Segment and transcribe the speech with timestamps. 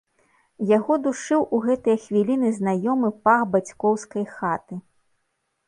[0.77, 4.75] Яго душыў у гэтыя хвіліны знаёмы пах бацькоўскай хаты.